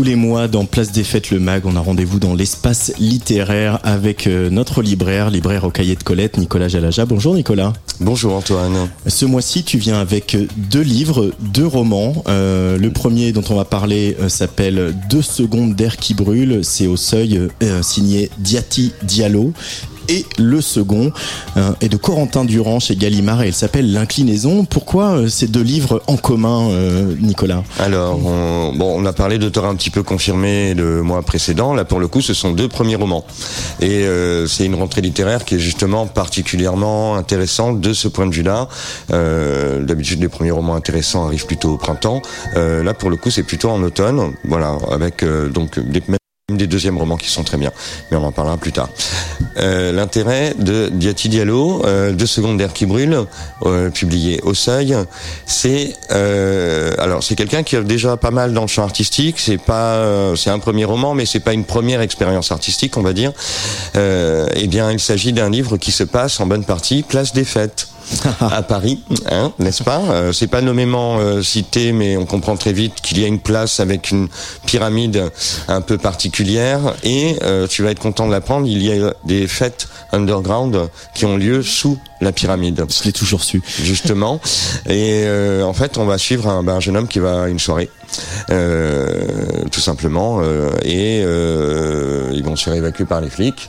[0.00, 3.80] Tous les mois, dans Place des Fêtes, le MAG, on a rendez-vous dans l'espace littéraire
[3.82, 7.04] avec euh, notre libraire, libraire au cahier de Colette, Nicolas Jalaja.
[7.04, 7.74] Bonjour Nicolas.
[8.00, 8.88] Bonjour Antoine.
[9.06, 12.24] Ce mois-ci, tu viens avec deux livres, deux romans.
[12.28, 16.60] Euh, le premier dont on va parler euh, s'appelle Deux secondes d'air qui brûle.
[16.62, 17.38] C'est au seuil
[17.82, 19.52] signé Diati Diallo
[20.10, 21.12] et le second
[21.56, 24.64] euh, est de Corentin Durand chez Gallimard et il s'appelle L'inclinaison.
[24.64, 27.62] Pourquoi euh, ces deux livres en commun, euh, Nicolas?
[27.78, 31.74] Alors, on, bon, on a parlé d'auteurs un petit peu confirmés le mois précédent.
[31.74, 33.24] Là, pour le coup, ce sont deux premiers romans.
[33.80, 34.04] Et
[34.48, 38.68] c'est une rentrée littéraire qui est justement particulièrement intéressante de ce point de vue-là.
[39.08, 42.20] D'habitude, les premiers romans intéressants arrivent plutôt au printemps.
[42.54, 44.32] là, pour le coup, c'est plutôt en automne.
[44.44, 46.00] Voilà, avec donc des
[46.56, 47.72] des deuxièmes romans qui sont très bien,
[48.10, 48.88] mais on en parlera plus tard.
[49.56, 53.24] Euh, l'intérêt de Diati Diallo, euh, Deux secondes d'air qui brûle,
[53.64, 54.96] euh, publié au Seuil,
[55.46, 55.94] c'est
[56.98, 59.38] alors c'est quelqu'un qui a déjà pas mal dans le champ artistique.
[59.38, 63.12] C'est pas, c'est un premier roman, mais c'est pas une première expérience artistique, on va
[63.12, 63.32] dire.
[63.94, 67.89] eh bien, il s'agit d'un livre qui se passe en bonne partie place des fêtes.
[68.40, 70.00] à Paris, hein, n'est-ce pas?
[70.10, 73.40] Euh, C'est pas nommément euh, cité, mais on comprend très vite qu'il y a une
[73.40, 74.28] place avec une
[74.66, 75.30] pyramide
[75.68, 76.94] un peu particulière.
[77.02, 81.24] Et euh, tu vas être content de l'apprendre, il y a des fêtes underground qui
[81.24, 82.84] ont lieu sous la pyramide.
[82.88, 83.62] Je l'ai toujours su.
[83.82, 84.40] Justement.
[84.88, 85.24] Et
[85.62, 87.90] en fait, on va suivre un, ben, un, jeune homme qui va à une soirée.
[88.48, 90.42] tout simplement
[90.82, 93.68] et ils vont se faire évacuer par les flics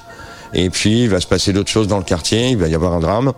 [0.53, 2.93] et puis il va se passer d'autres choses dans le quartier il va y avoir
[2.93, 3.31] un drame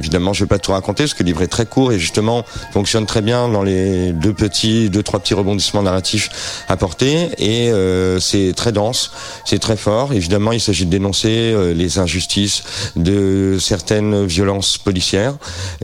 [0.00, 2.42] Évidemment, je vais pas tout raconter parce que le livre est très court et justement
[2.72, 8.18] fonctionne très bien dans les deux petits, deux trois petits rebondissements narratifs apportés et euh,
[8.18, 9.12] c'est très dense,
[9.44, 10.14] c'est très fort.
[10.14, 12.62] Évidemment, il s'agit de dénoncer euh, les injustices
[12.96, 15.34] de certaines violences policières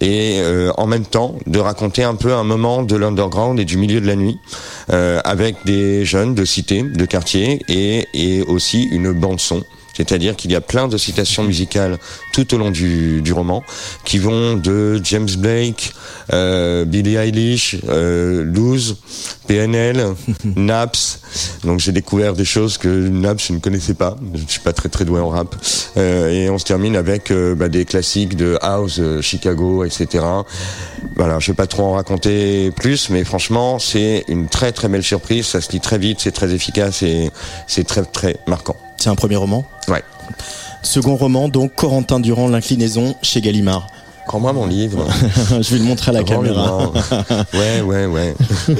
[0.00, 3.76] et euh, en même temps de raconter un peu un moment de l'underground et du
[3.76, 4.38] milieu de la nuit
[4.88, 9.62] avec des jeunes de cité, de quartier et aussi une bande son
[9.96, 11.98] c'est-à-dire qu'il y a plein de citations musicales
[12.32, 13.62] tout au long du, du roman
[14.04, 15.92] qui vont de James Blake,
[16.32, 18.96] euh, Billie Eilish, euh, Luz,
[19.46, 20.14] PNL,
[20.56, 21.20] Naps.
[21.64, 24.16] Donc j'ai découvert des choses que Naps je ne connaissais pas.
[24.34, 25.54] Je ne suis pas très très doué en rap.
[25.96, 30.24] Euh, et on se termine avec euh, bah, des classiques de House, euh, Chicago, etc.
[31.16, 35.02] Voilà, je vais pas trop en raconter plus, mais franchement c'est une très très belle
[35.02, 35.46] surprise.
[35.46, 37.30] Ça se lit très vite, c'est très efficace et
[37.66, 38.76] c'est très très marquant.
[38.98, 39.64] C'est un premier roman?
[39.88, 40.02] Ouais.
[40.82, 43.86] Second roman, donc Corentin Durand, L'inclinaison, chez Gallimard.
[44.26, 45.06] Prends-moi mon livre.
[45.60, 46.90] je vais le montrer à la caméra.
[47.54, 48.34] ouais, ouais, ouais.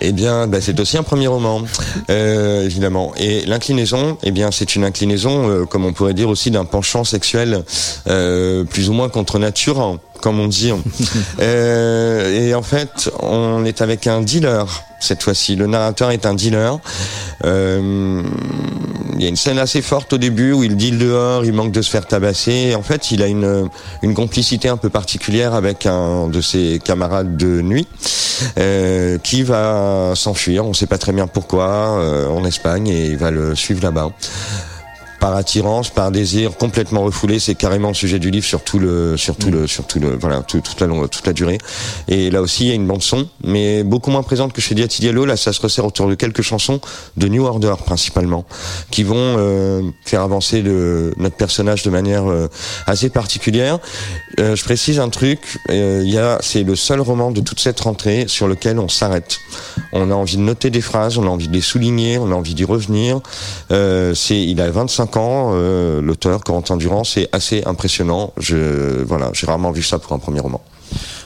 [0.00, 1.62] eh bien, bah, c'est aussi un premier roman,
[2.08, 3.12] euh, évidemment.
[3.18, 7.04] Et l'inclinaison, eh bien, c'est une inclinaison, euh, comme on pourrait dire aussi, d'un penchant
[7.04, 7.64] sexuel
[8.08, 10.72] euh, plus ou moins contre nature, comme on dit.
[11.38, 14.66] et en fait, on est avec un dealer
[15.00, 15.56] cette fois-ci.
[15.56, 16.78] Le narrateur est un dealer.
[17.44, 18.22] Euh,
[19.20, 21.72] il y a une scène assez forte au début où il deal dehors, il manque
[21.72, 22.74] de se faire tabasser.
[22.74, 23.68] en fait, il a une,
[24.00, 27.86] une complicité un peu particulière avec un de ses camarades de nuit
[28.56, 30.64] euh, qui va s'enfuir.
[30.64, 33.82] On ne sait pas très bien pourquoi euh, en Espagne et il va le suivre
[33.82, 34.10] là-bas
[35.20, 37.38] par attirance, par désir, complètement refoulé.
[37.38, 40.16] C'est carrément le sujet du livre sur tout le, sur tout le, sur tout le,
[40.16, 41.58] voilà, toute la toute la durée.
[42.08, 44.74] Et là aussi, il y a une bande son, mais beaucoup moins présente que chez
[44.74, 45.26] Diati Diallo.
[45.26, 46.80] Là, ça se resserre autour de quelques chansons
[47.16, 48.44] de New Order principalement,
[48.90, 52.48] qui vont euh, faire avancer le, notre personnage de manière euh,
[52.86, 53.78] assez particulière.
[54.38, 55.58] Euh, je précise un truc.
[55.68, 59.38] Il y a, c'est le seul roman de toute cette rentrée sur lequel on s'arrête.
[59.92, 62.34] On a envie de noter des phrases, on a envie de les souligner, on a
[62.34, 63.20] envie d'y revenir.
[63.68, 68.32] c'est, il a 25 ans, euh, l'auteur Corentin Durand, c'est assez impressionnant.
[68.38, 70.62] Je voilà, j'ai rarement vu ça pour un premier roman.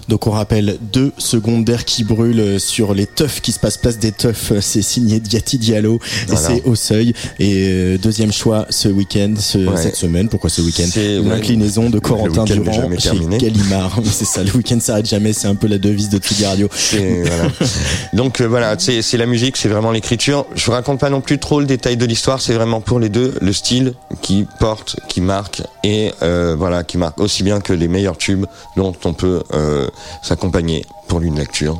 [0.08, 3.98] Donc on rappelle deux secondes d'air qui brûlent sur les teufs qui se passent place
[3.98, 4.52] des teufs.
[4.60, 5.98] C'est signé Diati Diallo
[6.32, 7.14] et c'est au seuil.
[7.38, 10.28] Et euh, deuxième choix ce week-end, cette semaine.
[10.28, 10.88] Pourquoi ce week-end
[11.24, 14.00] L'inclinaison de Corentin Durand chez Gallimard.
[14.04, 15.32] c'est ça, le week-end s'arrête jamais.
[15.32, 16.68] C'est un peu la devise de Tsugi Radio.
[16.92, 17.48] Voilà.
[18.12, 20.46] Donc euh, voilà, c'est la musique, c'est vraiment l'écriture.
[20.54, 22.40] Je vous raconte pas non plus trop le détail de l'histoire.
[22.40, 26.98] C'est vraiment pour les deux le style qui porte, qui marque et euh, voilà, qui
[26.98, 28.46] marque aussi bien que les meilleurs tubes
[28.76, 29.42] dont on peut
[30.22, 31.78] s'accompagner pour une lecture.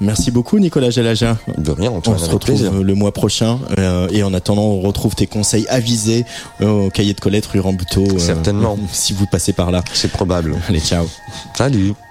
[0.00, 1.36] Merci beaucoup Nicolas Jalaja.
[1.58, 5.26] De rien, on, se retrouve le mois prochain euh, et en attendant on retrouve tes
[5.26, 6.24] conseils avisés
[6.60, 8.04] au cahier de Colette rue Rambuteau.
[8.04, 8.78] Euh, Certainement.
[8.92, 9.82] si vous passez par là.
[9.92, 10.56] C'est probable.
[10.68, 11.06] Allez, ciao.
[11.54, 11.96] Salut.